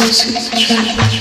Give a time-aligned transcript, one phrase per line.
[0.00, 1.19] closer to travel.